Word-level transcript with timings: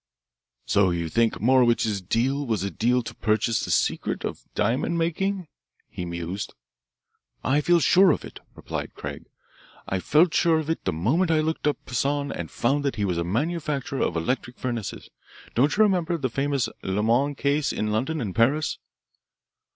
"So 0.65 0.89
you 0.89 1.09
think 1.09 1.39
Morowitch's 1.39 2.01
deal 2.01 2.43
was 2.47 2.63
a 2.63 2.71
deal 2.71 3.03
to 3.03 3.13
purchase 3.13 3.63
the 3.63 3.69
secret 3.69 4.23
of 4.25 4.45
diamond 4.55 4.97
making?" 4.97 5.47
he 5.91 6.05
mused. 6.05 6.55
"I 7.43 7.61
feel 7.61 7.79
sure 7.79 8.09
of 8.09 8.25
it," 8.25 8.39
replied 8.55 8.95
Craig. 8.95 9.25
"I 9.87 9.99
felt 9.99 10.33
sure 10.33 10.57
of 10.57 10.71
it 10.71 10.85
the 10.85 10.91
moment 10.91 11.29
I 11.29 11.41
looked 11.41 11.67
up 11.67 11.77
Poissan 11.85 12.31
and 12.31 12.49
found 12.49 12.83
that 12.83 12.95
he 12.95 13.05
was 13.05 13.19
a 13.19 13.23
manufacturer 13.23 14.01
of 14.01 14.15
electric 14.15 14.57
furnaces. 14.57 15.11
Don't 15.53 15.77
you 15.77 15.83
remember 15.83 16.17
the 16.17 16.31
famous 16.31 16.67
Lemoine 16.81 17.35
case 17.35 17.71
in 17.71 17.91
London 17.91 18.19
and 18.21 18.33
Paris?" 18.33 18.79